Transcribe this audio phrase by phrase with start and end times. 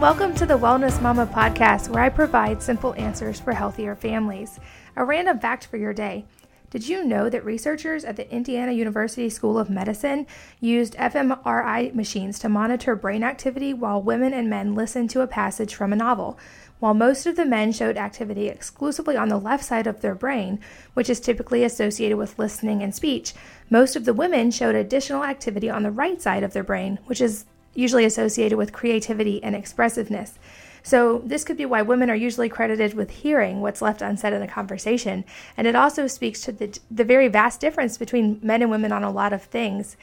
[0.00, 4.58] welcome to the Wellness Mama podcast, where I provide simple answers for healthier families.
[4.96, 6.24] A random fact for your day.
[6.70, 10.26] Did you know that researchers at the Indiana University School of Medicine
[10.58, 15.74] used fMRI machines to monitor brain activity while women and men listened to a passage
[15.74, 16.38] from a novel?
[16.78, 20.60] While most of the men showed activity exclusively on the left side of their brain,
[20.94, 23.34] which is typically associated with listening and speech,
[23.68, 27.20] most of the women showed additional activity on the right side of their brain, which
[27.20, 27.44] is
[27.80, 30.38] usually associated with creativity and expressiveness.
[30.82, 34.42] So, this could be why women are usually credited with hearing what's left unsaid in
[34.42, 35.24] a conversation.
[35.56, 39.04] And it also speaks to the, the very vast difference between men and women on
[39.04, 39.96] a lot of things.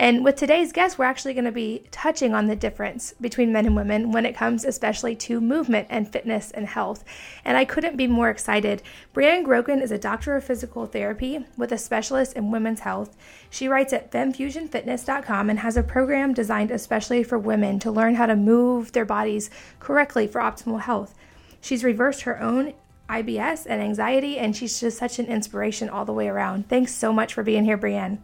[0.00, 3.66] And with today's guest, we're actually going to be touching on the difference between men
[3.66, 7.04] and women when it comes especially to movement and fitness and health.
[7.44, 8.80] And I couldn't be more excited.
[9.12, 13.16] Brianne Grogan is a doctor of physical therapy with a specialist in women's health.
[13.50, 18.26] She writes at femfusionfitness.com and has a program designed especially for women to learn how
[18.26, 21.12] to move their bodies correctly for optimal health.
[21.60, 22.74] She's reversed her own
[23.08, 26.68] IBS and anxiety, and she's just such an inspiration all the way around.
[26.68, 28.18] Thanks so much for being here, Brianne.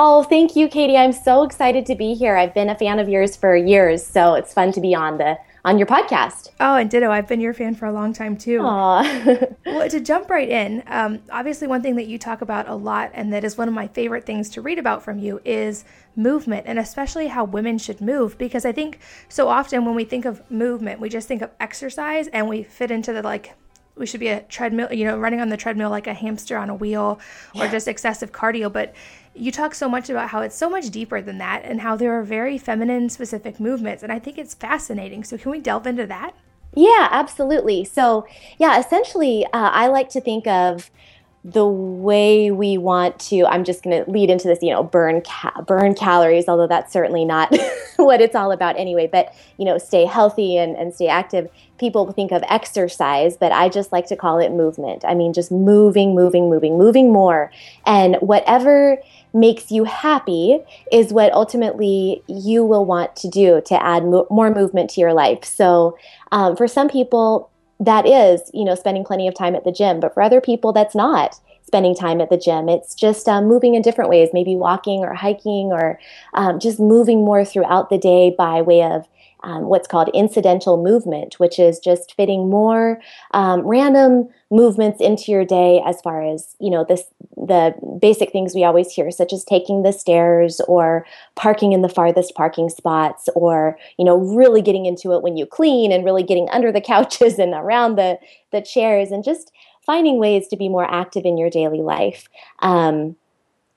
[0.00, 0.96] Oh, thank you, Katie.
[0.96, 2.36] I'm so excited to be here.
[2.36, 5.36] I've been a fan of yours for years, so it's fun to be on the
[5.64, 6.50] on your podcast.
[6.60, 7.10] Oh, and ditto.
[7.10, 8.60] I've been your fan for a long time too.
[8.60, 9.56] Aww.
[9.66, 13.10] well, to jump right in, um, obviously, one thing that you talk about a lot,
[13.12, 16.68] and that is one of my favorite things to read about from you, is movement,
[16.68, 18.38] and especially how women should move.
[18.38, 22.28] Because I think so often when we think of movement, we just think of exercise,
[22.28, 23.56] and we fit into the like
[23.98, 26.70] we should be a treadmill, you know, running on the treadmill like a hamster on
[26.70, 27.18] a wheel
[27.54, 27.70] or yeah.
[27.70, 28.72] just excessive cardio.
[28.72, 28.94] But
[29.38, 32.18] you talk so much about how it's so much deeper than that and how there
[32.18, 34.02] are very feminine specific movements.
[34.02, 35.24] And I think it's fascinating.
[35.24, 36.34] So, can we delve into that?
[36.74, 37.84] Yeah, absolutely.
[37.84, 38.26] So,
[38.58, 40.90] yeah, essentially, uh, I like to think of
[41.44, 45.22] the way we want to i'm just going to lead into this you know burn
[45.22, 47.54] ca- burn calories although that's certainly not
[47.96, 51.48] what it's all about anyway but you know stay healthy and, and stay active
[51.78, 55.52] people think of exercise but i just like to call it movement i mean just
[55.52, 57.52] moving moving moving moving more
[57.86, 58.98] and whatever
[59.34, 60.58] makes you happy
[60.90, 65.12] is what ultimately you will want to do to add mo- more movement to your
[65.12, 65.96] life so
[66.32, 67.50] um, for some people
[67.80, 70.00] that is, you know, spending plenty of time at the gym.
[70.00, 72.68] But for other people, that's not spending time at the gym.
[72.68, 75.98] It's just um, moving in different ways, maybe walking or hiking or
[76.34, 79.06] um, just moving more throughout the day by way of
[79.42, 83.00] um, what's called incidental movement, which is just fitting more
[83.32, 87.04] um, random movements into your day as far as you know this
[87.36, 91.04] the basic things we always hear such as taking the stairs or
[91.34, 95.44] parking in the farthest parking spots or you know really getting into it when you
[95.44, 98.18] clean and really getting under the couches and around the
[98.52, 99.52] the chairs and just
[99.88, 102.28] finding ways to be more active in your daily life.
[102.58, 103.16] Um,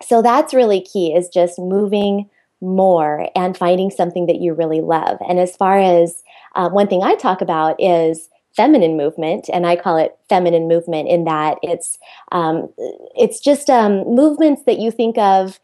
[0.03, 2.29] so that's really key is just moving
[2.61, 5.17] more and finding something that you really love.
[5.27, 6.23] And as far as
[6.55, 11.07] uh, one thing I talk about is feminine movement, and I call it feminine movement
[11.07, 11.97] in that it's
[12.31, 12.69] um,
[13.15, 15.59] it's just um, movements that you think of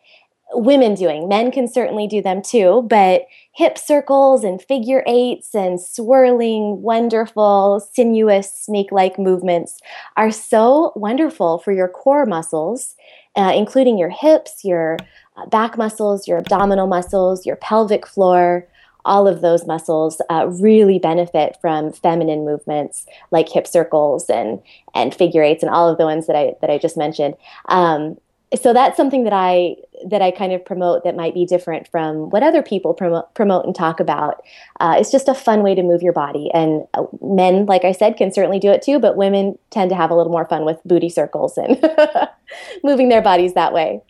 [0.53, 1.27] women doing.
[1.27, 7.85] Men can certainly do them too, but hip circles and figure eights and swirling, wonderful,
[7.93, 9.79] sinuous, snake like movements
[10.15, 12.95] are so wonderful for your core muscles,
[13.35, 14.97] uh, including your hips, your
[15.35, 18.67] uh, back muscles, your abdominal muscles, your pelvic floor,
[19.07, 24.61] all of those muscles uh, really benefit from feminine movements like hip circles and
[24.93, 27.35] and figure eights and all of the ones that I that I just mentioned.
[27.69, 28.17] Um,
[28.55, 29.75] so that's something that I
[30.05, 33.65] that I kind of promote that might be different from what other people promote promote
[33.65, 34.41] and talk about.
[34.79, 37.91] Uh, it's just a fun way to move your body, and uh, men, like I
[37.91, 38.99] said, can certainly do it too.
[38.99, 41.77] But women tend to have a little more fun with booty circles and
[42.83, 44.01] moving their bodies that way.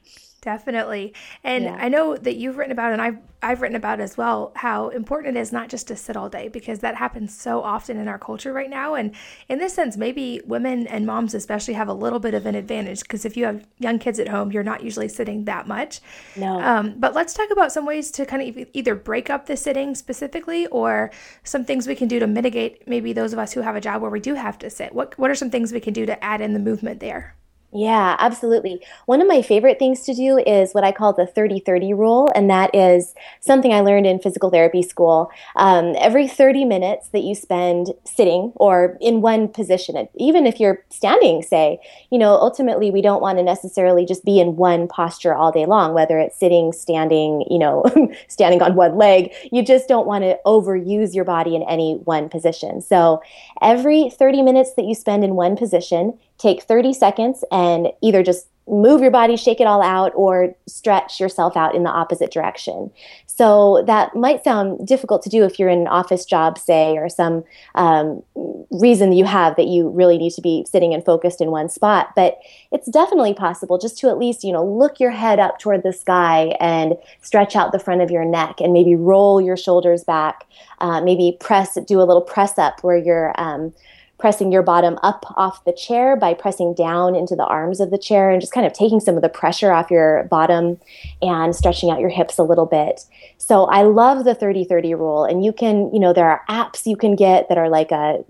[0.47, 1.13] Definitely.
[1.43, 1.75] And yeah.
[1.77, 5.35] I know that you've written about and I've I've written about as well how important
[5.35, 8.17] it is not just to sit all day because that happens so often in our
[8.17, 9.13] culture right now and
[9.49, 13.01] in this sense maybe women and moms especially have a little bit of an advantage
[13.01, 15.99] because if you have young kids at home you're not usually sitting that much.
[16.37, 16.61] No.
[16.61, 19.95] Um, but let's talk about some ways to kind of either break up the sitting
[19.95, 21.11] specifically or
[21.43, 24.01] some things we can do to mitigate maybe those of us who have a job
[24.01, 24.95] where we do have to sit.
[24.95, 27.35] What what are some things we can do to add in the movement there?
[27.73, 28.81] Yeah, absolutely.
[29.07, 32.29] One of my favorite things to do is what I call the 30 30 rule,
[32.33, 35.29] and that is something I learned in physical therapy school.
[35.57, 40.81] Um, every 30 minutes that you spend sitting or in one position, even if you're
[40.89, 41.79] standing, say,
[42.09, 45.65] you know, ultimately we don't want to necessarily just be in one posture all day
[45.65, 47.83] long, whether it's sitting, standing, you know,
[48.29, 49.33] standing on one leg.
[49.51, 52.79] You just don't want to overuse your body in any one position.
[52.81, 53.21] So
[53.61, 58.47] every 30 minutes that you spend in one position, take 30 seconds and either just
[58.67, 62.91] move your body, shake it all out, or stretch yourself out in the opposite direction.
[63.25, 67.07] So that might sound difficult to do if you're in an office job, say, or
[67.07, 67.43] some
[67.75, 68.23] um,
[68.71, 72.13] reason you have that you really need to be sitting and focused in one spot.
[72.15, 72.39] But
[72.71, 75.93] it's definitely possible just to at least, you know, look your head up toward the
[75.93, 80.45] sky and stretch out the front of your neck and maybe roll your shoulders back.
[80.79, 83.73] Uh, maybe press, do a little press up where you're um,
[84.17, 87.97] pressing your bottom up off the chair by pressing down into the arms of the
[87.97, 90.79] chair and just kind of taking some of the pressure off your bottom
[91.21, 93.05] and stretching out your hips a little bit.
[93.37, 95.23] So I love the 30 30 rule.
[95.23, 98.23] And you can, you know, there are apps you can get that are like a,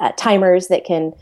[0.00, 1.12] a timers that can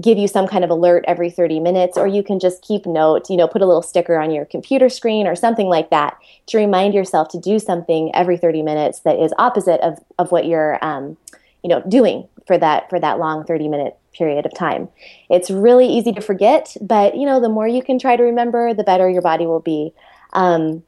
[0.00, 3.30] give you some kind of alert every 30 minutes or you can just keep note
[3.30, 6.58] you know put a little sticker on your computer screen or something like that to
[6.58, 10.84] remind yourself to do something every 30 minutes that is opposite of, of what you're
[10.84, 11.16] um,
[11.62, 14.88] you know doing for that for that long 30 minute period of time.
[15.28, 18.74] It's really easy to forget but you know the more you can try to remember
[18.74, 19.92] the better your body will be.
[20.32, 20.82] Um,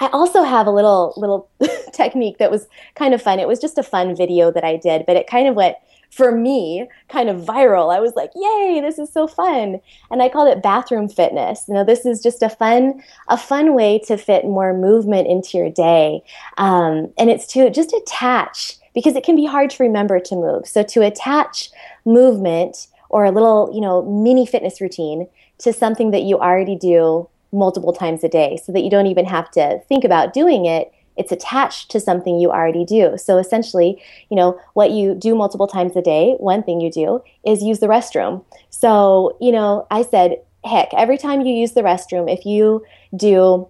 [0.00, 1.48] i also have a little little
[1.92, 3.38] technique that was kind of fun.
[3.38, 5.76] It was just a fun video that i did but it kind of went
[6.10, 7.94] for me kind of viral.
[7.94, 9.80] I was like yay this is so fun.
[10.10, 11.64] And i called it bathroom fitness.
[11.68, 15.58] You know this is just a fun a fun way to fit more movement into
[15.58, 16.22] your day.
[16.56, 20.66] Um, and it's to just attach because it can be hard to remember to move.
[20.66, 21.70] So to attach
[22.04, 27.28] movement or a little, you know, mini fitness routine to something that you already do
[27.52, 30.92] multiple times a day so that you don't even have to think about doing it
[31.16, 33.16] it's attached to something you already do.
[33.16, 37.22] So essentially, you know, what you do multiple times a day, one thing you do
[37.46, 38.44] is use the restroom.
[38.70, 42.84] So, you know, I said, heck, every time you use the restroom, if you
[43.16, 43.68] do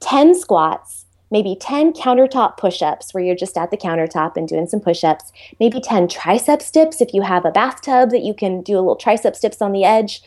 [0.00, 0.97] 10 squats
[1.30, 5.04] maybe 10 countertop push ups where you're just at the countertop and doing some push
[5.04, 8.80] ups, maybe 10 tricep dips if you have a bathtub that you can do a
[8.80, 10.22] little tricep dips on the edge.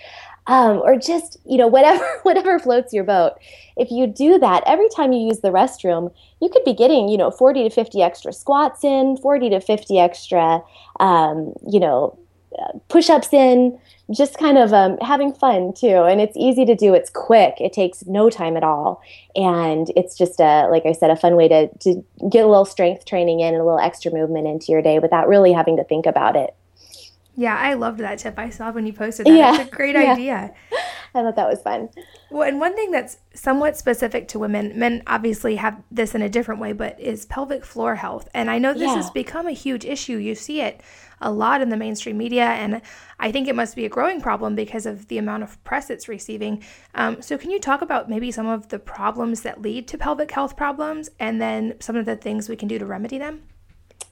[0.48, 3.34] Um, or just you know whatever whatever floats your boat
[3.78, 6.12] if you do that every time you use the restroom
[6.42, 10.00] you could be getting you know 40 to 50 extra squats in 40 to 50
[10.00, 10.64] extra
[11.00, 12.18] um, you know
[12.90, 13.80] push-ups in
[14.14, 16.04] just kind of um, having fun too.
[16.04, 19.02] And it's easy to do it's quick it takes no time at all.
[19.36, 22.66] And it's just a like i said a fun way to, to get a little
[22.66, 25.84] strength training in and a little extra movement into your day without really having to
[25.84, 26.56] think about it.
[27.36, 29.36] Yeah i loved that tip i saw when you posted that.
[29.36, 29.62] Yeah.
[29.62, 30.14] it's a great yeah.
[30.14, 30.54] idea.
[31.14, 31.90] I thought that was fun.
[32.30, 36.30] Well and one thing that's somewhat specific to women men obviously have this in a
[36.30, 38.28] different way but is pelvic floor health.
[38.34, 38.96] And i know this yeah.
[38.96, 40.18] has become a huge issue.
[40.18, 40.82] You see it
[41.22, 42.82] a lot in the mainstream media, and
[43.20, 46.08] I think it must be a growing problem because of the amount of press it's
[46.08, 46.64] receiving.
[46.96, 50.32] Um, so, can you talk about maybe some of the problems that lead to pelvic
[50.32, 53.44] health problems, and then some of the things we can do to remedy them?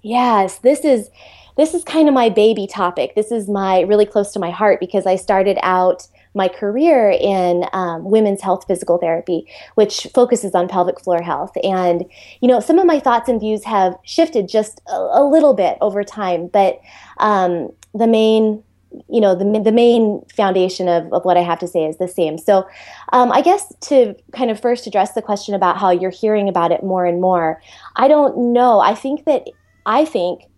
[0.02, 1.10] Yes, this is
[1.58, 3.16] this is kind of my baby topic.
[3.16, 7.66] This is my really close to my heart because I started out my career in
[7.74, 11.52] um, women's health physical therapy, which focuses on pelvic floor health.
[11.64, 12.06] And,
[12.42, 15.78] you know, some of my thoughts and views have shifted just a, a little bit
[15.82, 16.80] over time, but
[17.18, 18.64] um, the main
[19.08, 22.08] you know the, the main foundation of, of what i have to say is the
[22.08, 22.68] same so
[23.14, 26.72] um, i guess to kind of first address the question about how you're hearing about
[26.72, 27.62] it more and more
[27.98, 29.48] i don't know i think that
[29.86, 30.49] i think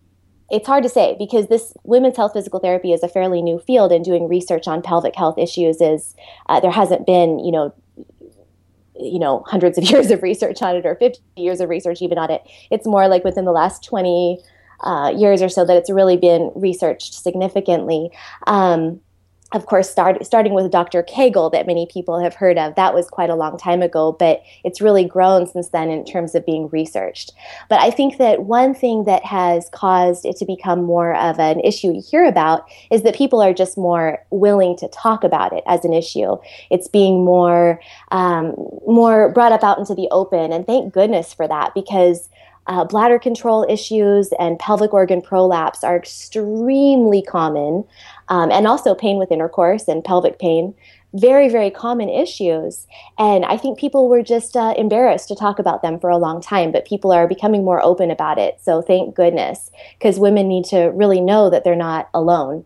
[0.51, 3.91] it's hard to say because this women's health physical therapy is a fairly new field
[3.91, 6.13] and doing research on pelvic health issues is
[6.49, 7.73] uh, there hasn't been you know
[8.99, 12.17] you know hundreds of years of research on it or 50 years of research even
[12.17, 12.43] on it.
[12.69, 14.39] It's more like within the last 20
[14.81, 18.09] uh, years or so that it's really been researched significantly.
[18.47, 18.99] Um,
[19.53, 21.03] of course, start, starting with Dr.
[21.03, 24.41] Kegel, that many people have heard of, that was quite a long time ago, but
[24.63, 27.33] it's really grown since then in terms of being researched.
[27.69, 31.59] But I think that one thing that has caused it to become more of an
[31.59, 35.63] issue you hear about is that people are just more willing to talk about it
[35.67, 36.37] as an issue.
[36.69, 37.81] It's being more
[38.11, 38.55] um,
[38.87, 42.29] more brought up out into the open, and thank goodness for that because
[42.67, 47.83] uh, bladder control issues and pelvic organ prolapse are extremely common,
[48.31, 50.73] um, and also pain with intercourse and pelvic pain.
[51.13, 52.87] Very, very common issues.
[53.19, 56.41] And I think people were just uh, embarrassed to talk about them for a long
[56.41, 58.59] time, but people are becoming more open about it.
[58.61, 59.69] So thank goodness,
[59.99, 62.65] because women need to really know that they're not alone.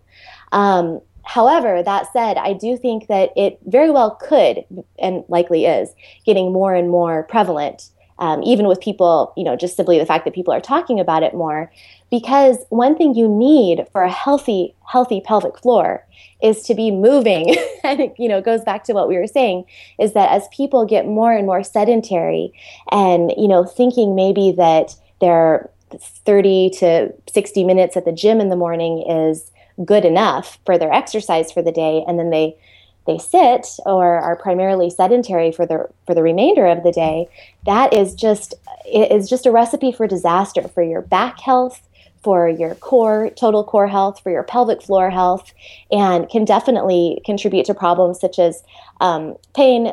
[0.54, 4.64] Um, However, that said, I do think that it very well could,
[5.00, 5.90] and likely is,
[6.24, 10.26] getting more and more prevalent um, even with people, you know, just simply the fact
[10.26, 11.72] that people are talking about it more.
[12.10, 16.06] Because one thing you need for a healthy, healthy pelvic floor
[16.42, 17.56] is to be moving.
[17.84, 19.66] and it, you know, goes back to what we were saying
[20.00, 22.54] is that as people get more and more sedentary
[22.92, 25.70] and, you know, thinking maybe that their
[26.00, 29.52] 30 to 60 minutes at the gym in the morning is
[29.84, 32.58] good enough for their exercise for the day, and then they
[33.06, 37.28] they sit or are primarily sedentary for the for the remainder of the day,
[37.66, 38.54] that is just
[38.92, 41.88] is just a recipe for disaster for your back health,
[42.24, 45.54] for your core, total core health, for your pelvic floor health,
[45.92, 48.64] and can definitely contribute to problems such as
[49.02, 49.92] um, pain,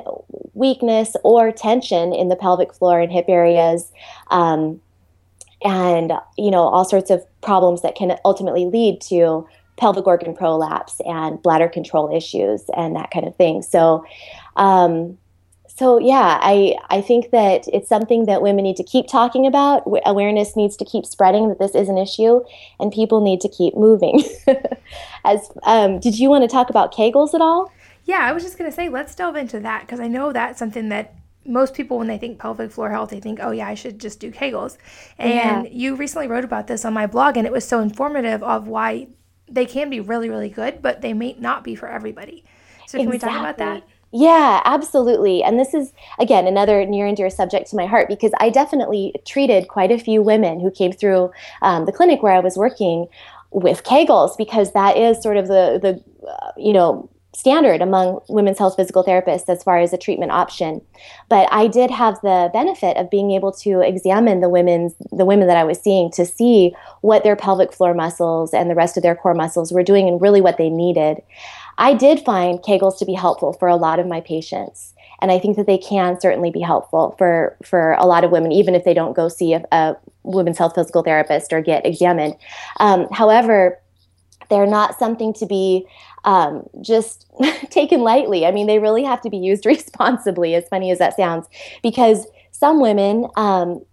[0.55, 3.93] weakness, or tension in the pelvic floor and hip areas.
[4.31, 4.81] Um,
[5.65, 11.01] and you know all sorts of problems that can ultimately lead to pelvic organ prolapse
[11.07, 13.63] and bladder control issues and that kind of thing.
[13.63, 14.05] So,
[14.57, 15.19] um,
[15.67, 19.85] so yeah, I I think that it's something that women need to keep talking about.
[20.05, 22.43] Awareness needs to keep spreading that this is an issue,
[22.79, 24.23] and people need to keep moving.
[25.25, 27.73] As um, did you want to talk about Kegels at all?
[28.05, 30.91] Yeah, I was just gonna say let's delve into that because I know that's something
[30.91, 31.15] that
[31.45, 34.21] most people when they think pelvic floor health they think oh yeah i should just
[34.21, 34.79] do kegels
[35.19, 35.73] and yeah.
[35.73, 39.09] you recently wrote about this on my blog and it was so informative of why
[39.53, 42.45] they can be really really good but they may not be for everybody
[42.87, 43.13] so can exactly.
[43.13, 43.83] we talk about that
[44.15, 45.43] yeah, absolutely.
[45.43, 49.15] And this is, again, another near and dear subject to my heart because I definitely
[49.27, 51.33] treated quite a few women who came through
[51.63, 53.07] um, the clinic where I was working
[53.51, 58.59] with Kegels because that is sort of the, the uh, you know, standard among women's
[58.59, 60.83] health physical therapists as far as a treatment option.
[61.29, 65.49] But I did have the benefit of being able to examine the women's the women
[65.49, 69.03] that I was seeing to see what their pelvic floor muscles and the rest of
[69.03, 71.23] their core muscles were doing and really what they needed.
[71.79, 74.93] I did find Kegels to be helpful for a lot of my patients.
[75.23, 78.51] And I think that they can certainly be helpful for, for a lot of women,
[78.51, 82.35] even if they don't go see a, a women's health physical therapist or get examined.
[82.81, 83.79] Um, however,
[84.51, 85.87] they're not something to be
[86.25, 87.27] um, just
[87.71, 88.47] taken lightly.
[88.47, 91.49] I mean, they really have to be used responsibly, as funny as that sounds,
[91.83, 93.85] because some women um,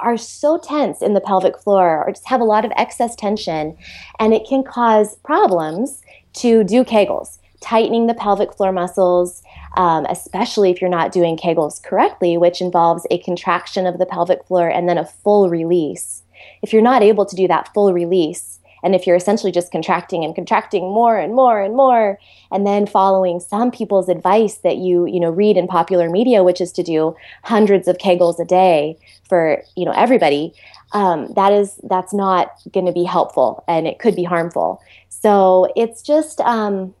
[0.00, 3.76] are so tense in the pelvic floor or just have a lot of excess tension,
[4.18, 6.02] and it can cause problems
[6.34, 9.42] to do Kegels, tightening the pelvic floor muscles.
[9.76, 14.44] Um, especially if you're not doing Kegels correctly, which involves a contraction of the pelvic
[14.46, 16.22] floor and then a full release.
[16.62, 20.24] If you're not able to do that full release, and if you're essentially just contracting
[20.24, 22.18] and contracting more and more and more,
[22.50, 26.60] and then following some people's advice that you, you know, read in popular media, which
[26.60, 30.52] is to do hundreds of Kegels a day for, you know, everybody,
[30.92, 34.80] um, that is, that's not going to be helpful and it could be harmful.
[35.08, 36.94] So it's just, um,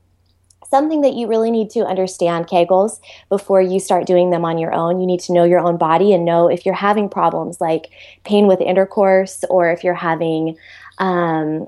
[0.70, 4.72] something that you really need to understand kegels before you start doing them on your
[4.72, 7.90] own you need to know your own body and know if you're having problems like
[8.24, 10.56] pain with intercourse or if you're having
[10.98, 11.66] um,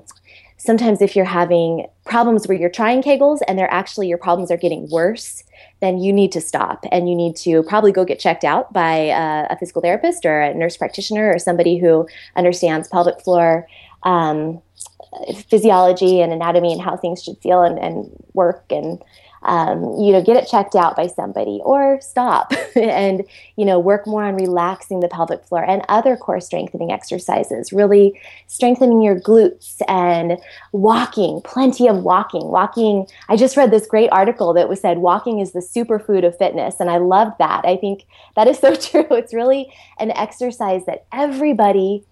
[0.57, 4.57] sometimes if you're having problems where you're trying kegels and they're actually your problems are
[4.57, 5.43] getting worse
[5.79, 9.09] then you need to stop and you need to probably go get checked out by
[9.09, 13.67] uh, a physical therapist or a nurse practitioner or somebody who understands pelvic floor
[14.03, 14.61] um,
[15.49, 19.01] physiology and anatomy and how things should feel and, and work and
[19.43, 23.23] um, you know, get it checked out by somebody or stop and,
[23.55, 28.19] you know, work more on relaxing the pelvic floor and other core strengthening exercises, really
[28.47, 30.37] strengthening your glutes and
[30.71, 32.45] walking, plenty of walking.
[32.45, 36.37] Walking, I just read this great article that was said walking is the superfood of
[36.37, 36.79] fitness.
[36.79, 37.65] And I love that.
[37.65, 38.05] I think
[38.35, 39.07] that is so true.
[39.11, 42.03] It's really an exercise that everybody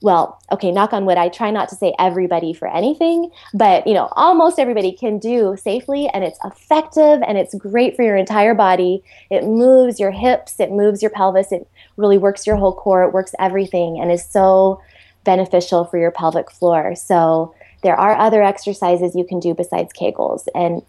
[0.00, 3.94] well, okay, knock on wood, I try not to say everybody for anything, but you
[3.94, 8.54] know, almost everybody can do safely and it's effective and it's great for your entire
[8.54, 9.02] body.
[9.30, 13.12] It moves your hips, it moves your pelvis, it really works your whole core, it
[13.12, 14.80] works everything and is so
[15.24, 16.94] beneficial for your pelvic floor.
[16.94, 20.46] So there are other exercises you can do besides Kegels.
[20.54, 20.82] And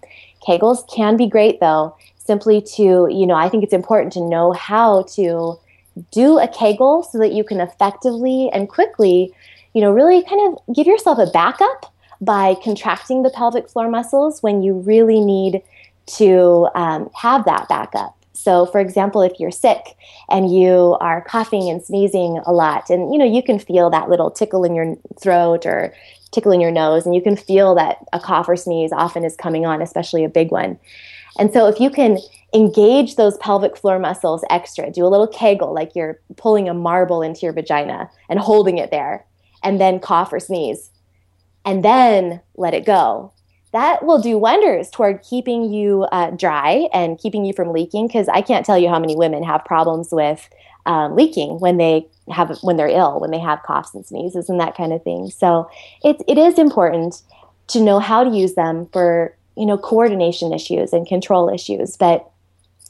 [0.47, 4.51] Kegels can be great though, simply to, you know, I think it's important to know
[4.51, 5.59] how to
[6.11, 9.33] do a Kegel so that you can effectively and quickly,
[9.73, 14.43] you know, really kind of give yourself a backup by contracting the pelvic floor muscles
[14.43, 15.61] when you really need
[16.05, 18.15] to um, have that backup.
[18.33, 19.97] So, for example, if you're sick
[20.29, 24.09] and you are coughing and sneezing a lot, and you know, you can feel that
[24.09, 25.93] little tickle in your throat or
[26.31, 29.35] tickle in your nose, and you can feel that a cough or sneeze often is
[29.35, 30.79] coming on, especially a big one.
[31.39, 32.19] And so, if you can
[32.53, 34.91] engage those pelvic floor muscles extra.
[34.91, 38.91] Do a little kegel like you're pulling a marble into your vagina and holding it
[38.91, 39.25] there,
[39.63, 40.89] and then cough or sneeze,
[41.65, 43.31] and then let it go.
[43.71, 48.07] That will do wonders toward keeping you uh, dry and keeping you from leaking.
[48.07, 50.49] Because I can't tell you how many women have problems with
[50.87, 54.59] um, leaking when they have when they're ill, when they have coughs and sneezes and
[54.59, 55.29] that kind of thing.
[55.29, 55.69] So
[56.03, 57.21] it it is important
[57.67, 62.31] to know how to use them for you know coordination issues and control issues, but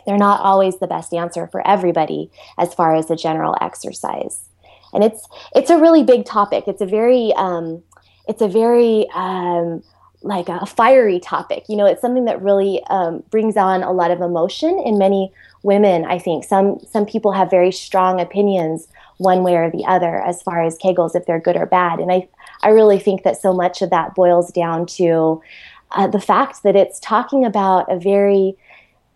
[0.05, 4.47] they're not always the best answer for everybody as far as a general exercise.
[4.93, 6.65] And it's it's a really big topic.
[6.67, 7.83] It's a very um,
[8.27, 9.83] it's a very um,
[10.21, 11.65] like a fiery topic.
[11.67, 15.33] You know, it's something that really um, brings on a lot of emotion in many
[15.63, 16.05] women.
[16.05, 20.41] I think some some people have very strong opinions one way or the other as
[20.41, 22.27] far as Kegels if they're good or bad, and I
[22.61, 25.41] I really think that so much of that boils down to
[25.91, 28.55] uh, the fact that it's talking about a very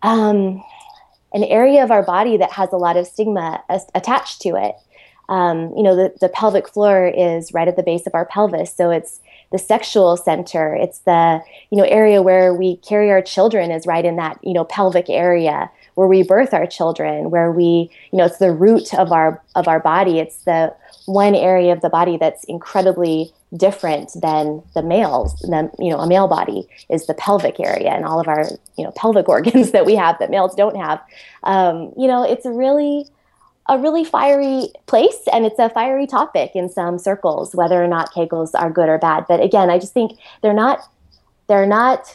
[0.02, 0.62] um,
[1.32, 4.76] an area of our body that has a lot of stigma as- attached to it.
[5.28, 8.74] Um, you know, the, the pelvic floor is right at the base of our pelvis,
[8.74, 9.20] so it's
[9.52, 10.74] the sexual center.
[10.74, 11.40] It's the
[11.70, 15.08] you know area where we carry our children is right in that you know pelvic
[15.08, 19.42] area where we birth our children, where we you know it's the root of our
[19.54, 20.18] of our body.
[20.18, 20.74] It's the
[21.06, 25.38] one area of the body that's incredibly different than the males.
[25.40, 28.46] The, you know, a male body is the pelvic area and all of our
[28.76, 31.00] you know pelvic organs that we have that males don't have.
[31.42, 33.06] Um, you know, it's a really
[33.68, 38.12] a really fiery place and it's a fiery topic in some circles whether or not
[38.12, 40.80] kegels are good or bad but again i just think they're not
[41.48, 42.14] they're not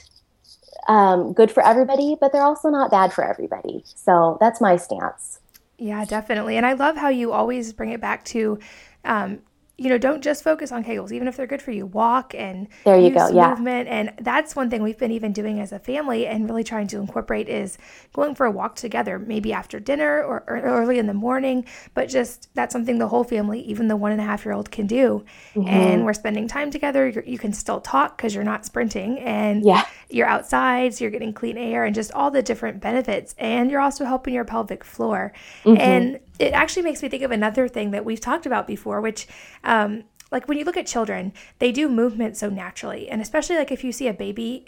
[0.87, 3.83] um, good for everybody but they're also not bad for everybody.
[3.85, 5.39] So that's my stance.
[5.77, 6.57] Yeah definitely.
[6.57, 8.59] And i love how you always bring it back to
[9.05, 9.41] um,
[9.79, 11.85] you know, don't just focus on Kegels, even if they're good for you.
[11.85, 13.49] Walk and there you go, yeah.
[13.49, 16.87] movement, and that's one thing we've been even doing as a family and really trying
[16.87, 17.77] to incorporate is
[18.11, 21.65] going for a walk together, maybe after dinner or, or early in the morning.
[21.93, 24.69] But just that's something the whole family, even the one and a half year old,
[24.69, 25.23] can do.
[25.55, 25.69] Mm-hmm.
[25.69, 27.07] And we're spending time together.
[27.07, 29.85] You're, you can still talk because you're not sprinting, and yeah.
[30.09, 33.33] you're outside, so you're getting clean air and just all the different benefits.
[33.37, 35.31] And you're also helping your pelvic floor.
[35.63, 35.81] Mm-hmm.
[35.81, 39.27] And it actually makes me think of another thing that we've talked about before, which,
[39.63, 43.09] um, like when you look at children, they do movement so naturally.
[43.09, 44.65] And especially like if you see a baby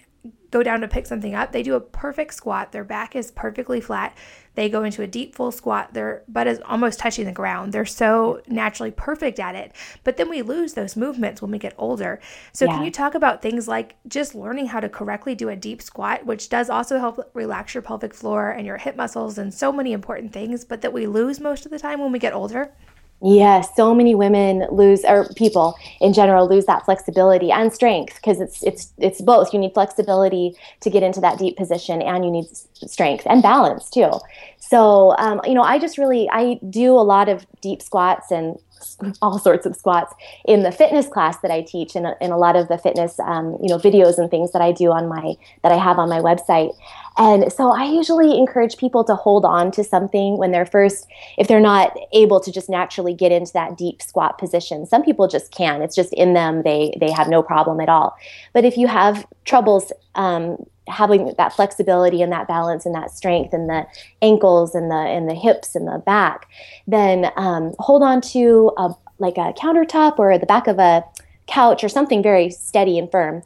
[0.51, 2.72] go down to pick something up, they do a perfect squat.
[2.72, 4.16] Their back is perfectly flat.
[4.56, 5.94] They go into a deep full squat.
[5.94, 7.72] Their butt is almost touching the ground.
[7.72, 9.72] They're so naturally perfect at it.
[10.04, 12.19] But then we lose those movements when we get older.
[12.52, 12.76] So, yeah.
[12.76, 16.26] can you talk about things like just learning how to correctly do a deep squat,
[16.26, 19.93] which does also help relax your pelvic floor and your hip muscles and so many
[19.93, 22.74] important things, but that we lose most of the time when we get older?
[23.23, 28.41] Yes, so many women lose, or people in general lose that flexibility and strength because
[28.41, 29.53] it's it's it's both.
[29.53, 33.91] You need flexibility to get into that deep position, and you need strength and balance
[33.91, 34.12] too.
[34.57, 38.57] So, um, you know, I just really I do a lot of deep squats and
[39.21, 40.13] all sorts of squats
[40.45, 43.57] in the fitness class that I teach and in a lot of the fitness um,
[43.62, 46.19] you know videos and things that I do on my that I have on my
[46.19, 46.73] website.
[47.21, 51.07] And so I usually encourage people to hold on to something when they're first
[51.38, 54.88] if they're not able to just naturally get into that deep squat position.
[54.88, 55.84] Some people just can.
[55.84, 56.63] It's just in them.
[56.63, 58.17] They they have no problem at all.
[58.53, 63.53] But if you have troubles um, having that flexibility and that balance and that strength
[63.53, 63.86] in the
[64.23, 66.47] ankles and the and the hips and the back,
[66.88, 71.03] then um, hold on to a like a countertop or the back of a
[71.45, 73.43] couch or something very steady and firm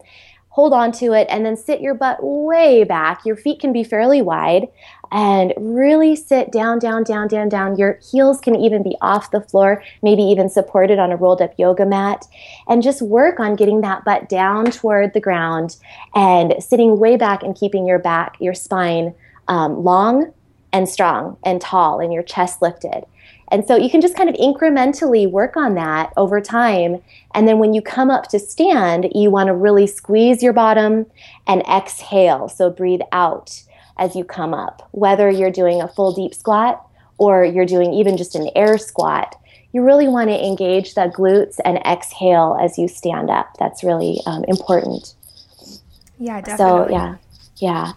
[0.55, 3.25] hold on to it, and then sit your butt way back.
[3.25, 4.69] Your feet can be fairly wide
[5.11, 7.77] and really sit down, down, down, down, down.
[7.77, 11.53] Your heels can even be off the floor, maybe even supported on a rolled up
[11.57, 12.25] yoga mat.
[12.69, 15.75] And just work on getting that butt down toward the ground
[16.15, 19.13] and sitting way back and keeping your back, your spine
[19.49, 20.31] um, long
[20.71, 23.03] and strong and tall and your chest lifted.
[23.51, 27.01] And so you can just kind of incrementally work on that over time.
[27.33, 31.05] And then when you come up to stand, you want to really squeeze your bottom
[31.47, 32.49] and exhale.
[32.49, 33.61] So breathe out
[33.97, 34.87] as you come up.
[34.91, 36.85] Whether you're doing a full deep squat
[37.17, 39.35] or you're doing even just an air squat,
[39.71, 43.55] you really want to engage the glutes and exhale as you stand up.
[43.59, 45.13] That's really um, important.
[46.17, 46.57] Yeah, definitely.
[46.57, 47.15] So, yeah,
[47.57, 47.91] yeah.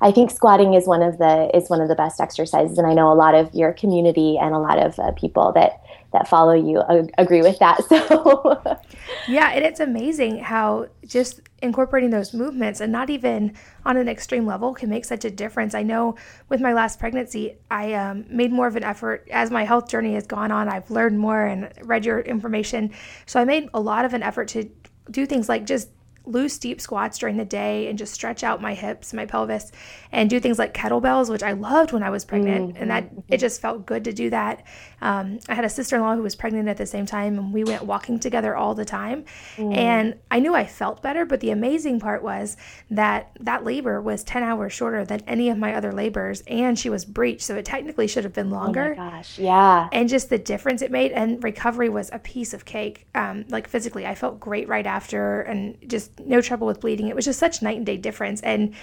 [0.00, 2.94] I think squatting is one of the is one of the best exercises, and I
[2.94, 5.82] know a lot of your community and a lot of uh, people that
[6.12, 6.82] that follow you
[7.18, 7.78] agree with that.
[7.88, 8.78] So,
[9.26, 14.46] yeah, and it's amazing how just incorporating those movements and not even on an extreme
[14.46, 15.74] level can make such a difference.
[15.74, 16.14] I know
[16.48, 20.14] with my last pregnancy, I um, made more of an effort as my health journey
[20.14, 20.68] has gone on.
[20.68, 22.92] I've learned more and read your information,
[23.26, 24.70] so I made a lot of an effort to
[25.10, 25.88] do things like just
[26.28, 29.72] loose deep squats during the day and just stretch out my hips, my pelvis,
[30.12, 32.82] and do things like kettlebells, which I loved when I was pregnant, mm-hmm.
[32.82, 34.64] and that it just felt good to do that.
[35.00, 37.52] Um, I had a sister in law who was pregnant at the same time, and
[37.52, 39.24] we went walking together all the time.
[39.56, 39.76] Mm.
[39.76, 42.56] And I knew I felt better, but the amazing part was
[42.90, 46.90] that that labor was 10 hours shorter than any of my other labors, and she
[46.90, 48.94] was breech, so it technically should have been longer.
[48.98, 49.88] Oh my gosh, yeah.
[49.92, 53.06] And just the difference it made, and recovery was a piece of cake.
[53.14, 57.08] Um, like physically, I felt great right after, and just no trouble with bleeding.
[57.08, 58.40] It was just such night and day difference.
[58.42, 58.74] And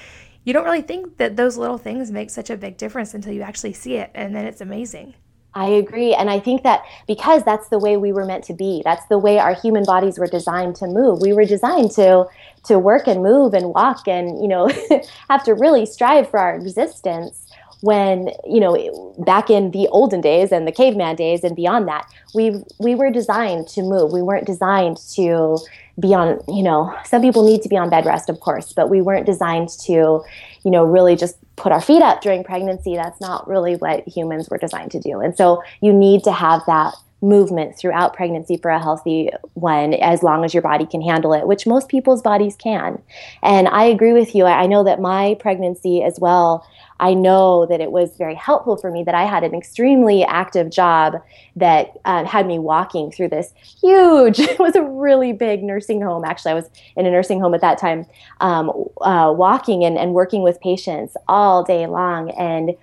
[0.43, 3.41] you don't really think that those little things make such a big difference until you
[3.41, 4.11] actually see it.
[4.13, 5.15] And then it's amazing.
[5.55, 6.13] I agree.
[6.13, 9.17] And I think that because that's the way we were meant to be, that's the
[9.17, 11.21] way our human bodies were designed to move.
[11.21, 12.25] We were designed to
[12.65, 14.69] to work and move and walk and, you know,
[15.29, 17.44] have to really strive for our existence
[17.81, 22.07] when you know back in the olden days and the caveman days and beyond that
[22.33, 24.11] we we were designed to move.
[24.11, 25.57] We weren't designed to
[25.99, 28.89] be on you know some people need to be on bed rest of course but
[28.89, 30.21] we weren't designed to
[30.63, 32.95] you know really just put our feet up during pregnancy.
[32.95, 35.21] That's not really what humans were designed to do.
[35.21, 40.21] And so you need to have that movement throughout pregnancy for a healthy one as
[40.21, 43.01] long as your body can handle it which most people's bodies can
[43.41, 46.65] and i agree with you i know that my pregnancy as well
[46.99, 50.69] I know that it was very helpful for me that I had an extremely active
[50.69, 51.15] job
[51.55, 56.23] that uh, had me walking through this huge, it was a really big nursing home.
[56.23, 58.05] Actually, I was in a nursing home at that time,
[58.39, 58.69] um,
[59.01, 62.29] uh, walking and, and working with patients all day long.
[62.31, 62.75] And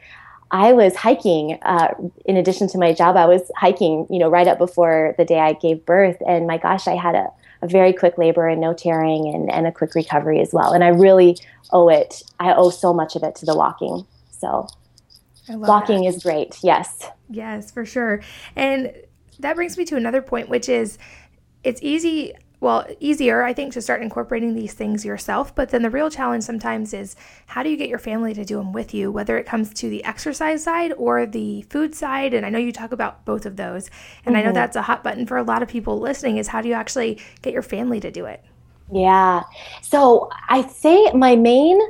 [0.53, 1.95] I was hiking, uh,
[2.27, 5.41] in addition to my job, I was hiking, you know, right up before the day
[5.41, 6.19] I gave birth.
[6.27, 7.29] And my gosh, I had a,
[7.63, 10.73] a very quick labor and no tearing and, and a quick recovery as well.
[10.73, 11.39] And I really
[11.73, 14.07] owe it, I owe so much of it to the walking.
[14.31, 14.69] So
[15.49, 16.09] walking that.
[16.09, 16.59] is great.
[16.63, 17.09] Yes.
[17.31, 18.21] Yes, for sure.
[18.55, 18.93] And
[19.39, 20.99] that brings me to another point, which is
[21.65, 25.53] it's easy well, easier, I think, to start incorporating these things yourself.
[25.53, 28.57] But then the real challenge sometimes is how do you get your family to do
[28.57, 32.35] them with you, whether it comes to the exercise side or the food side.
[32.35, 33.91] And I know you talk about both of those.
[34.25, 34.37] And mm-hmm.
[34.37, 34.55] I know mm-hmm.
[34.55, 37.21] that's a hot button for a lot of people listening is how do you actually
[37.43, 38.45] get your family to do it?
[38.93, 39.43] Yeah.
[39.81, 41.81] So I say my main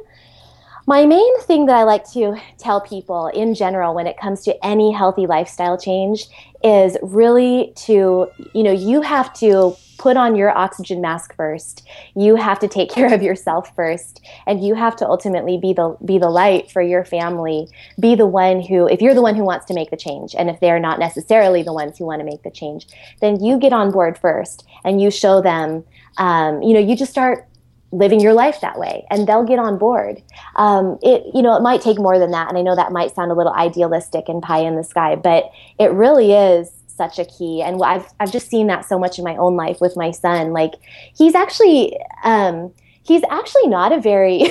[0.87, 4.67] my main thing that I like to tell people in general when it comes to
[4.67, 6.27] any healthy lifestyle change
[6.65, 11.87] is really to, you know, you have to put on your oxygen mask first.
[12.17, 15.97] You have to take care of yourself first, and you have to ultimately be the
[16.05, 17.69] be the light for your family.
[18.01, 20.51] Be the one who, if you're the one who wants to make the change, and
[20.51, 22.89] if they're not necessarily the ones who want to make the change,
[23.21, 25.85] then you get on board first, and you show them.
[26.19, 27.47] Um, you know, you just start
[27.93, 30.23] living your life that way and they'll get on board.
[30.57, 33.15] Um, it you know it might take more than that and i know that might
[33.15, 37.25] sound a little idealistic and pie in the sky but it really is such a
[37.25, 40.11] key and I've, I've just seen that so much in my own life with my
[40.11, 40.75] son like
[41.17, 42.73] he's actually um,
[43.05, 44.45] he's actually not a very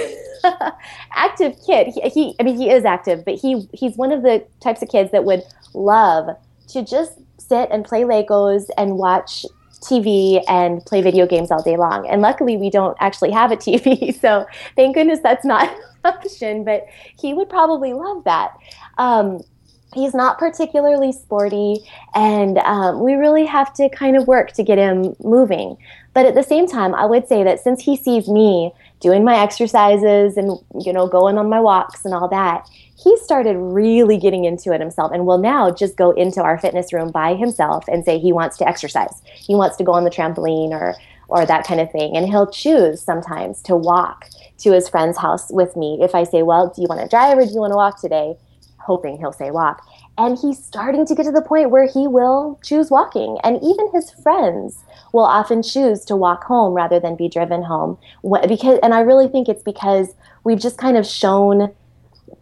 [1.14, 1.88] active kid.
[1.88, 4.90] He, he i mean he is active but he he's one of the types of
[4.90, 6.36] kids that would love
[6.70, 9.46] to just sit and play legos and watch
[9.82, 12.08] TV and play video games all day long.
[12.08, 16.64] And luckily, we don't actually have a TV, so thank goodness that's not an option.
[16.64, 16.86] But
[17.18, 18.54] he would probably love that.
[18.98, 19.42] Um,
[19.94, 21.84] he's not particularly sporty,
[22.16, 25.78] and um, we really have to kind of work to get him moving.
[26.14, 29.38] But at the same time, I would say that since he sees me doing my
[29.38, 34.46] exercises and you know going on my walks and all that, he started really getting
[34.46, 38.06] into it himself and will now just go into our fitness room by himself and
[38.06, 39.22] say he wants to exercise.
[39.34, 40.96] He wants to go on the trampoline or
[41.32, 42.16] or that kind of thing.
[42.16, 44.28] And he'll choose sometimes to walk
[44.60, 45.98] to his friend's house with me.
[46.02, 48.00] If I say, Well, do you want to drive or do you want to walk
[48.00, 48.36] today?
[48.78, 49.84] Hoping he'll say walk.
[50.18, 53.38] And he's starting to get to the point where he will choose walking.
[53.44, 57.98] And even his friends will often choose to walk home rather than be driven home.
[58.48, 61.74] Because, and I really think it's because we've just kind of shown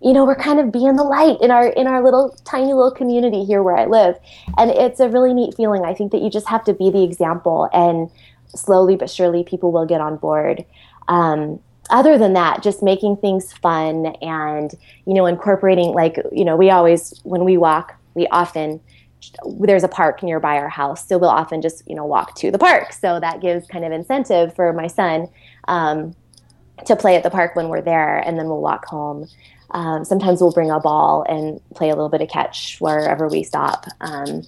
[0.02, 2.92] you know we're kind of being the light in our in our little tiny little
[2.92, 4.16] community here where i live.
[4.58, 5.84] And it's a really neat feeling.
[5.84, 8.10] I think that you just have to be the example and
[8.56, 10.66] slowly but surely people will get on board.
[11.08, 16.56] Um, other than that just making things fun and you know incorporating like you know
[16.56, 18.80] we always when we walk we often
[19.60, 22.58] there's a park nearby our house so we'll often just you know walk to the
[22.58, 25.28] park so that gives kind of incentive for my son
[25.68, 26.16] um,
[26.86, 29.28] to play at the park when we're there and then we'll walk home
[29.72, 33.44] um, sometimes we'll bring a ball and play a little bit of catch wherever we
[33.44, 33.86] stop.
[34.02, 34.44] Um,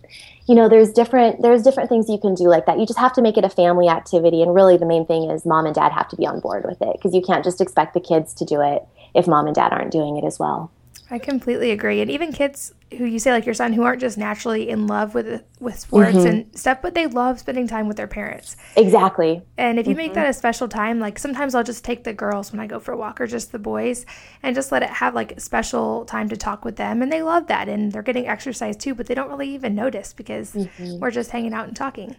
[0.47, 2.79] you know, there's different there's different things you can do like that.
[2.79, 5.45] You just have to make it a family activity, and really the main thing is
[5.45, 7.93] mom and dad have to be on board with it because you can't just expect
[7.93, 10.71] the kids to do it if mom and dad aren't doing it as well.
[11.09, 12.01] I completely agree.
[12.01, 15.13] And even kids who you say like your son who aren't just naturally in love
[15.13, 16.27] with with sports mm-hmm.
[16.27, 18.57] and stuff, but they love spending time with their parents.
[18.75, 19.41] Exactly.
[19.57, 19.97] And if you mm-hmm.
[19.97, 22.79] make that a special time, like sometimes I'll just take the girls when I go
[22.79, 24.05] for a walk or just the boys
[24.43, 27.47] and just let it have like special time to talk with them and they love
[27.47, 30.99] that and they're getting exercise too, but they don't really even notice because mm-hmm.
[30.99, 32.15] we're just hanging out and talking.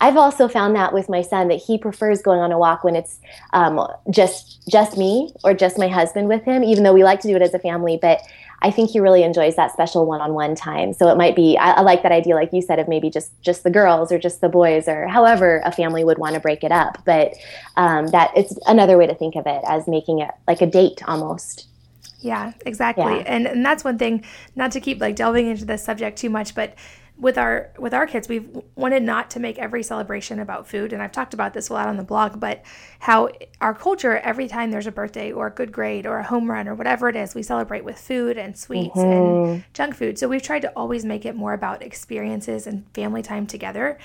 [0.00, 2.96] I've also found that with my son that he prefers going on a walk when
[2.96, 3.20] it's
[3.52, 7.28] um, just just me or just my husband with him, even though we like to
[7.28, 7.98] do it as a family.
[8.00, 8.20] But
[8.60, 10.92] I think he really enjoys that special one-on-one time.
[10.92, 13.30] So it might be I, I like that idea, like you said, of maybe just
[13.40, 16.64] just the girls or just the boys or however a family would want to break
[16.64, 17.04] it up.
[17.04, 17.34] But
[17.76, 21.02] um, that it's another way to think of it as making it like a date
[21.06, 21.66] almost.
[22.20, 23.04] Yeah, exactly.
[23.04, 23.24] Yeah.
[23.26, 24.24] And and that's one thing,
[24.56, 26.74] not to keep like delving into this subject too much, but
[27.20, 31.02] with our with our kids we've wanted not to make every celebration about food and
[31.02, 32.62] i've talked about this a lot on the blog but
[33.00, 33.28] how
[33.60, 36.68] our culture every time there's a birthday or a good grade or a home run
[36.68, 39.50] or whatever it is we celebrate with food and sweets mm-hmm.
[39.52, 43.22] and junk food so we've tried to always make it more about experiences and family
[43.22, 43.98] time together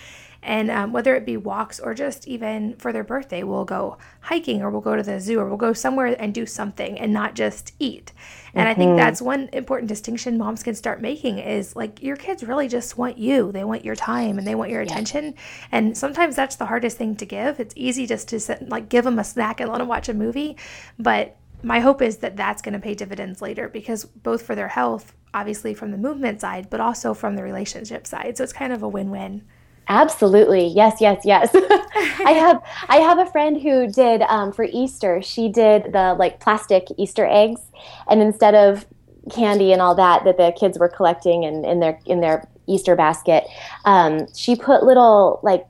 [0.43, 4.61] and um, whether it be walks or just even for their birthday, we'll go hiking
[4.61, 7.33] or we'll go to the zoo or we'll go somewhere and do something and not
[7.33, 8.11] just eat.
[8.53, 8.71] And mm-hmm.
[8.71, 8.97] I think mm-hmm.
[8.97, 13.17] that's one important distinction moms can start making is like your kids really just want
[13.17, 13.51] you.
[13.51, 15.35] They want your time and they want your attention.
[15.71, 17.59] And sometimes that's the hardest thing to give.
[17.59, 20.13] It's easy just to sit, like give them a snack and let them watch a
[20.13, 20.57] movie.
[20.99, 24.67] But my hope is that that's going to pay dividends later because both for their
[24.67, 28.37] health, obviously from the movement side, but also from the relationship side.
[28.37, 29.43] So it's kind of a win win.
[29.87, 30.67] Absolutely.
[30.67, 31.49] Yes, yes, yes.
[31.55, 35.21] I have I have a friend who did um, for Easter.
[35.21, 37.61] She did the like plastic Easter eggs,
[38.09, 38.85] and instead of
[39.31, 42.95] candy and all that that the kids were collecting and in their in their Easter
[42.95, 43.45] basket,
[43.85, 45.65] um, she put little like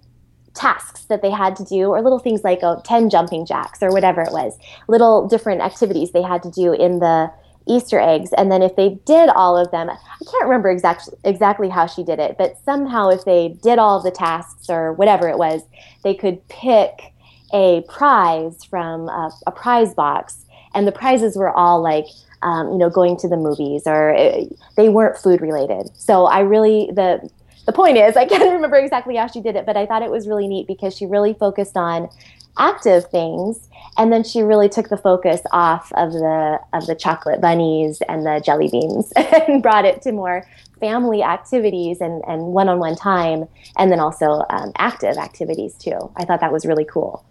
[0.54, 3.89] tasks that they had to do or little things like oh, 10 jumping jacks or
[3.91, 4.56] whatever it was
[4.88, 7.32] little different activities they had to do in the
[7.67, 8.32] Easter eggs.
[8.38, 9.97] And then if they did all of them, I
[10.30, 14.12] can't remember exactly exactly how she did it, but somehow if they did all the
[14.12, 15.62] tasks or whatever it was,
[16.04, 17.13] they could pick
[17.54, 20.45] a prize from a, a prize box.
[20.73, 22.06] And the prizes were all like,
[22.41, 24.43] um, you know, going to the movies or uh,
[24.76, 25.95] they weren't food related.
[25.95, 27.30] So I really, the,
[27.65, 30.10] the point is, I can't remember exactly how she did it, but I thought it
[30.10, 32.10] was really neat because she really focused on
[32.58, 33.70] active things.
[33.98, 38.26] And then she really took the focus off of the of the chocolate bunnies and
[38.26, 40.48] the jelly beans and brought it to more
[40.80, 46.12] family activities and, and one-on-one time and then also um, active activities too.
[46.18, 47.24] I thought that was really cool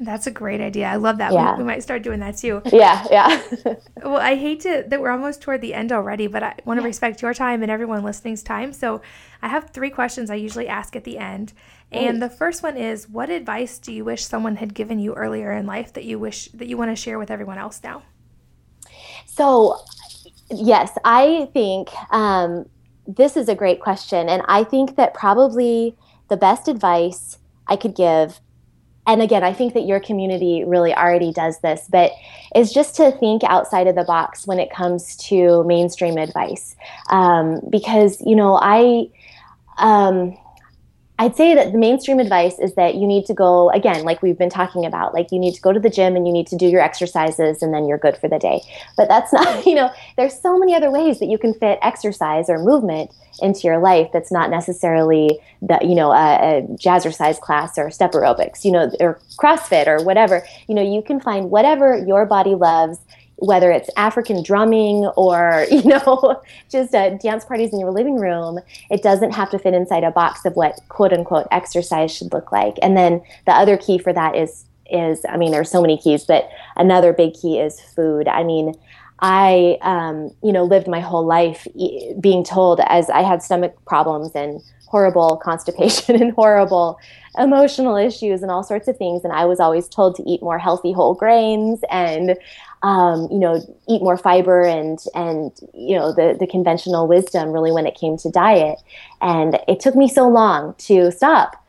[0.00, 0.86] that's a great idea.
[0.86, 1.32] I love that.
[1.32, 1.52] Yeah.
[1.52, 2.62] We, we might start doing that too.
[2.66, 3.42] Yeah, yeah.
[4.02, 6.82] well, I hate to that we're almost toward the end already, but I want to
[6.82, 6.88] yeah.
[6.88, 8.72] respect your time and everyone listening's time.
[8.72, 9.02] So
[9.42, 11.52] I have three questions I usually ask at the end.
[11.90, 15.52] And the first one is what advice do you wish someone had given you earlier
[15.52, 18.02] in life that you wish that you want to share with everyone else now?
[19.24, 19.78] So,
[20.50, 22.68] yes, I think um,
[23.06, 24.28] this is a great question.
[24.28, 25.96] And I think that probably
[26.28, 28.40] the best advice I could give
[29.08, 32.12] and again, I think that your community really already does this, but
[32.54, 36.76] is just to think outside of the box when it comes to mainstream advice.
[37.08, 39.08] Um, because, you know, I,
[39.78, 40.36] um,
[41.20, 44.38] I'd say that the mainstream advice is that you need to go, again, like we've
[44.38, 46.56] been talking about, like you need to go to the gym and you need to
[46.56, 48.62] do your exercises and then you're good for the day.
[48.96, 52.48] But that's not, you know, there's so many other ways that you can fit exercise
[52.48, 57.78] or movement into your life that's not necessarily the, you know, a, a jazzercise class
[57.78, 60.44] or step aerobics, you know, or CrossFit or whatever.
[60.68, 62.98] You know, you can find whatever your body loves
[63.38, 68.58] whether it's African drumming or, you know, just uh, dance parties in your living room,
[68.90, 72.52] it doesn't have to fit inside a box of what quote unquote exercise should look
[72.52, 72.76] like.
[72.82, 76.24] And then the other key for that is, is, I mean, there's so many keys,
[76.24, 78.26] but another big key is food.
[78.26, 78.74] I mean,
[79.20, 81.66] I, um, you know, lived my whole life
[82.20, 86.98] being told as I had stomach problems and horrible constipation and horrible
[87.36, 89.24] emotional issues and all sorts of things.
[89.24, 92.36] And I was always told to eat more healthy whole grains and,
[92.82, 97.72] um, you know, eat more fiber and, and, you know, the, the conventional wisdom really
[97.72, 98.78] when it came to diet.
[99.20, 101.64] And it took me so long to stop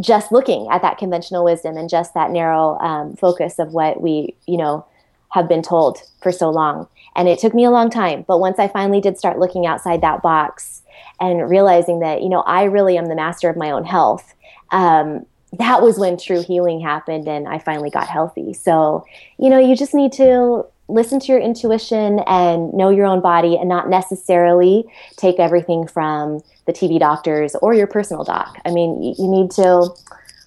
[0.00, 4.34] just looking at that conventional wisdom and just that narrow um, focus of what we,
[4.46, 4.86] you know,
[5.30, 6.86] have been told for so long.
[7.16, 8.24] And it took me a long time.
[8.26, 10.82] But once I finally did start looking outside that box
[11.20, 14.34] and realizing that, you know, I really am the master of my own health
[14.70, 15.26] um,
[15.58, 18.52] that was when true healing happened and I finally got healthy.
[18.52, 19.06] So,
[19.38, 23.56] you know, you just need to listen to your intuition and know your own body
[23.56, 24.84] and not necessarily
[25.16, 28.58] take everything from the TV doctors or your personal doc.
[28.64, 29.88] I mean, you, you need to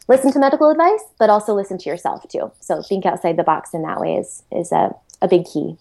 [0.08, 2.52] listen to medical advice, but also listen to yourself too.
[2.60, 5.78] So think outside the box in that way is, is a, a big key.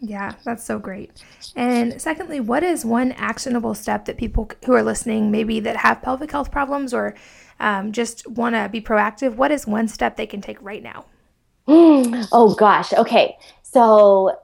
[0.00, 1.10] Yeah, that's so great.
[1.56, 6.02] And secondly, what is one actionable step that people who are listening, maybe that have
[6.02, 7.14] pelvic health problems or
[7.58, 11.04] um, just want to be proactive, what is one step they can take right now?
[11.66, 12.92] oh, gosh.
[12.92, 13.36] Okay.
[13.62, 14.38] So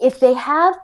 [0.00, 0.74] if they have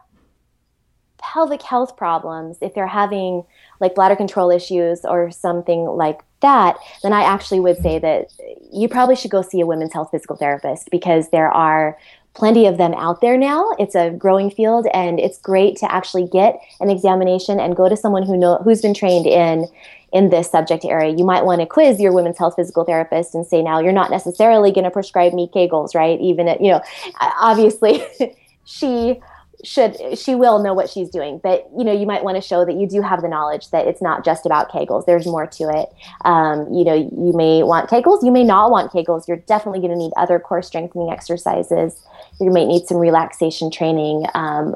[1.19, 3.45] pelvic health problems, if they're having
[3.81, 8.31] like bladder control issues or something like that, then I actually would say that
[8.73, 11.97] you probably should go see a women's health physical therapist because there are
[12.35, 13.71] plenty of them out there now.
[13.79, 17.97] It's a growing field and it's great to actually get an examination and go to
[17.97, 19.67] someone who know who's been trained in
[20.13, 21.15] in this subject area.
[21.15, 24.11] You might want to quiz your women's health physical therapist and say, now you're not
[24.11, 26.21] necessarily going to prescribe me Kegels, right?
[26.21, 26.83] Even at, you know,
[27.21, 28.03] obviously
[28.65, 29.21] she
[29.65, 32.65] should she will know what she's doing but you know you might want to show
[32.65, 35.07] that you do have the knowledge that it's not just about kegels.
[35.07, 35.89] There's more to it.
[36.25, 39.29] Um, you know you may want kegels you may not want kegels.
[39.29, 42.01] You're definitely going to need other core strengthening exercises.
[42.41, 44.75] You might need some relaxation training um,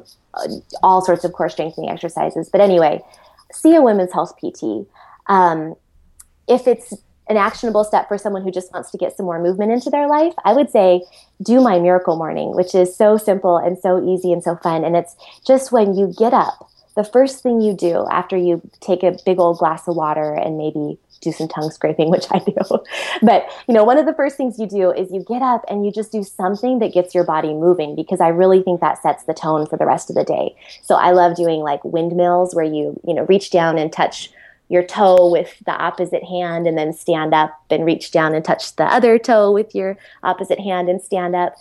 [0.83, 2.49] all sorts of core strengthening exercises.
[2.49, 3.03] But anyway
[3.53, 4.87] see a women's health pt
[5.29, 5.75] um,
[6.49, 6.95] if it's
[7.29, 10.09] an actionable step for someone who just wants to get some more movement into their
[10.09, 11.03] life, I would say
[11.43, 14.85] do my miracle morning, which is so simple and so easy and so fun.
[14.85, 19.03] And it's just when you get up, the first thing you do after you take
[19.03, 22.55] a big old glass of water and maybe do some tongue scraping, which I do.
[23.23, 25.85] but, you know, one of the first things you do is you get up and
[25.85, 29.25] you just do something that gets your body moving because I really think that sets
[29.25, 30.57] the tone for the rest of the day.
[30.83, 34.31] So I love doing like windmills where you, you know, reach down and touch
[34.69, 38.75] your toe with the opposite hand and then stand up and reach down and touch
[38.77, 41.55] the other toe with your opposite hand and stand up.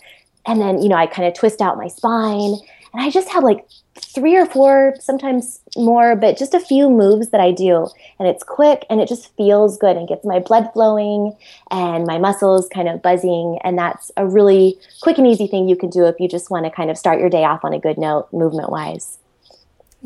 [0.46, 2.56] And then, you know, I kind of twist out my spine
[2.92, 3.66] and I just have like
[4.00, 7.88] three or four, sometimes more, but just a few moves that I do.
[8.18, 11.36] And it's quick and it just feels good and gets my blood flowing
[11.70, 13.58] and my muscles kind of buzzing.
[13.64, 16.64] And that's a really quick and easy thing you can do if you just want
[16.64, 19.18] to kind of start your day off on a good note, movement wise.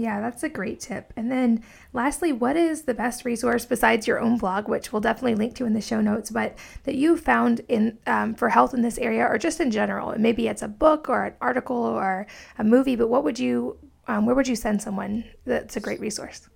[0.00, 1.12] Yeah, that's a great tip.
[1.14, 5.34] And then lastly, what is the best resource besides your own blog, which we'll definitely
[5.34, 8.80] link to in the show notes, but that you found in um, for health in
[8.80, 10.14] this area or just in general?
[10.18, 13.76] Maybe it's a book or an article or a movie, but what would you,
[14.08, 16.48] um, where would you send someone that's a great resource?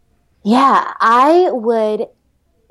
[0.42, 2.06] Yeah, I would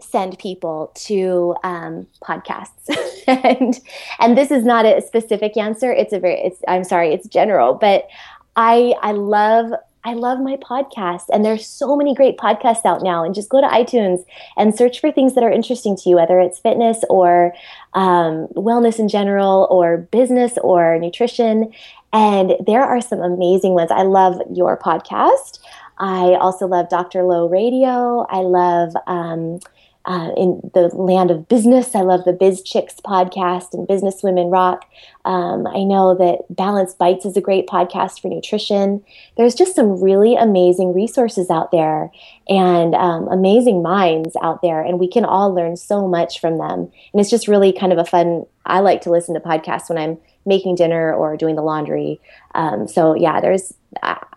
[0.02, 2.90] send people to um, podcasts
[3.28, 3.80] and
[4.20, 7.74] and this is not a specific answer it's a very it's i'm sorry it's general
[7.74, 8.10] but
[8.58, 9.72] i i love
[10.06, 11.26] I love my podcast.
[11.32, 13.24] And there's so many great podcasts out now.
[13.24, 14.26] And just go to iTunes
[14.58, 17.54] and search for things that are interesting to you, whether it's fitness or
[17.94, 21.72] um, wellness in general, or business or nutrition.
[22.12, 23.92] And there are some amazing ones.
[23.92, 25.60] I love your podcast.
[26.00, 27.24] I also love Dr.
[27.24, 28.26] Low Radio.
[28.30, 29.60] I love um,
[30.06, 31.96] uh, in the land of business.
[31.96, 34.86] I love the Biz Chix podcast and Business Women Rock.
[35.24, 39.04] Um, I know that Balanced Bites is a great podcast for nutrition.
[39.38, 42.12] There's just some really amazing resources out there
[42.50, 46.92] and um, amazing minds out there, and we can all learn so much from them.
[47.14, 48.46] And it's just really kind of a fun.
[48.66, 52.20] I like to listen to podcasts when I'm making dinner or doing the laundry.
[52.56, 53.74] Um, so yeah, there's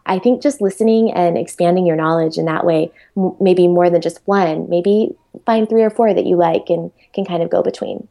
[0.06, 4.00] I think just listening and expanding your knowledge in that way, m- maybe more than
[4.00, 5.14] just one, maybe
[5.44, 8.08] find three or four that you like and can kind of go between.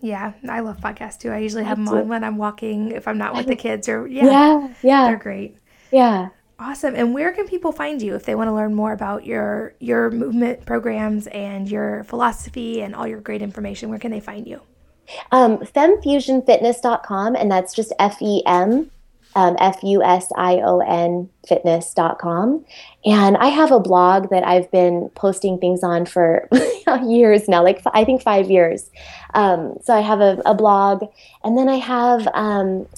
[0.00, 1.30] Yeah, I love podcasts too.
[1.30, 4.06] I usually have them on when I'm walking if I'm not with the kids or
[4.06, 4.24] yeah.
[4.26, 5.06] Yeah, yeah.
[5.08, 5.56] They're great.
[5.90, 6.28] Yeah.
[6.60, 6.94] Awesome.
[6.96, 10.10] And where can people find you if they want to learn more about your your
[10.10, 13.90] movement programs and your philosophy and all your great information?
[13.90, 14.60] Where can they find you?
[15.32, 18.90] Um, femfusionfitness.com and that's just F E M
[19.38, 22.64] um, F U S I O N fitness.com.
[23.04, 26.48] And I have a blog that I've been posting things on for
[27.06, 28.90] years now, like I think five years.
[29.34, 31.04] Um, so I have a, a, blog,
[31.44, 32.88] and then I have um,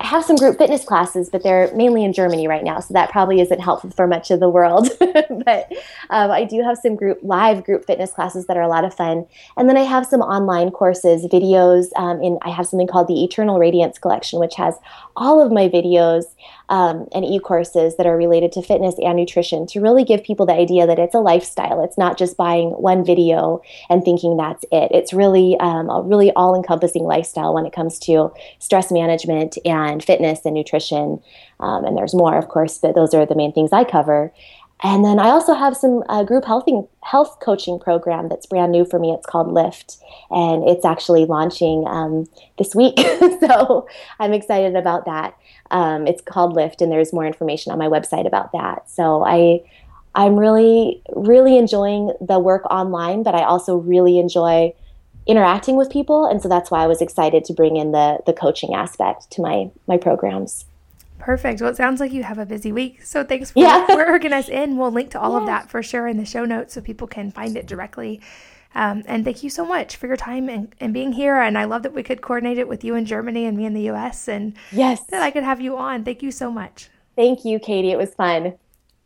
[0.00, 3.10] I have some group fitness classes, but they're mainly in Germany right now, so that
[3.10, 4.88] probably isn't helpful for much of the world.
[5.00, 5.72] but
[6.10, 8.94] um, I do have some group live group fitness classes that are a lot of
[8.94, 11.86] fun, and then I have some online courses, videos.
[11.96, 14.76] Um, in I have something called the Eternal Radiance Collection, which has
[15.16, 16.26] all of my videos
[16.68, 20.52] um, and e-courses that are related to fitness and nutrition to really give people the
[20.52, 21.82] idea that it's a lifestyle.
[21.82, 24.90] It's not just buying one video and thinking that's it.
[24.92, 30.44] It's really um, a really all-encompassing lifestyle when it comes to stress management and fitness
[30.44, 31.20] and nutrition.
[31.60, 34.32] Um, and there's more, of course, but those are the main things I cover.
[34.82, 38.84] And then I also have some uh, group healthing, health coaching program that's brand new
[38.84, 39.10] for me.
[39.10, 39.96] It's called Lift,
[40.30, 42.26] and it's actually launching um,
[42.58, 42.98] this week.
[43.40, 43.88] so
[44.20, 45.36] I'm excited about that.
[45.72, 48.88] Um, it's called Lift, and there's more information on my website about that.
[48.88, 49.62] So I,
[50.14, 54.74] I'm really, really enjoying the work online, but I also really enjoy
[55.26, 58.32] interacting with people, and so that's why I was excited to bring in the the
[58.32, 60.64] coaching aspect to my my programs.
[61.18, 61.60] Perfect.
[61.60, 63.02] Well, it sounds like you have a busy week.
[63.02, 63.86] So thanks for, yeah.
[63.88, 64.76] working us in.
[64.76, 65.40] We'll link to all yeah.
[65.40, 68.20] of that for sure in the show notes so people can find it directly.
[68.74, 71.36] Um, and thank you so much for your time and, and being here.
[71.36, 73.74] And I love that we could coordinate it with you in Germany and me in
[73.74, 74.28] the US.
[74.28, 76.04] And yes, that I could have you on.
[76.04, 76.88] Thank you so much.
[77.16, 77.90] Thank you, Katie.
[77.90, 78.54] It was fun.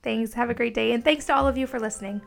[0.02, 0.34] Thanks.
[0.34, 0.92] Have a great day.
[0.92, 2.20] And thanks to all of you for listening.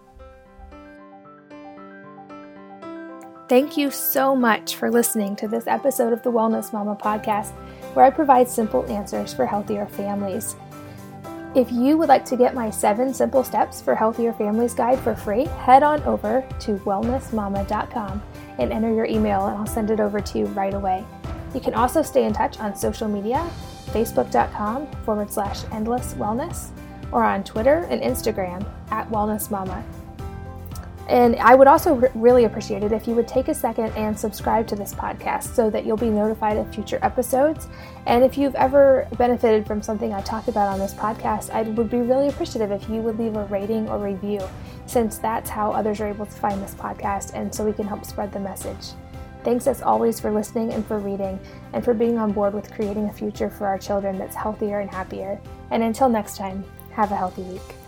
[3.48, 7.54] Thank you so much for listening to this episode of the Wellness Mama podcast
[7.96, 10.56] where I provide simple answers for healthier families.
[11.56, 15.16] If you would like to get my seven simple steps for healthier families guide for
[15.16, 18.22] free, head on over to wellnessmama.com
[18.60, 21.06] and enter your email, and I'll send it over to you right away.
[21.54, 23.50] You can also stay in touch on social media
[23.96, 26.72] facebook.com forward slash endless wellness,
[27.12, 29.84] or on Twitter and Instagram at Wellness Mama.
[31.08, 34.68] And I would also really appreciate it if you would take a second and subscribe
[34.68, 37.68] to this podcast so that you'll be notified of future episodes.
[38.08, 41.89] And if you've ever benefited from something I talked about on this podcast, I would
[41.91, 44.41] be really appreciative if you would leave a rating or review,
[44.88, 48.03] since that's how others are able to find this podcast and so we can help
[48.03, 48.93] spread the message.
[49.43, 51.39] Thanks as always for listening and for reading,
[51.74, 54.89] and for being on board with creating a future for our children that's healthier and
[54.89, 55.39] happier.
[55.70, 57.85] And until next time, have a healthy week.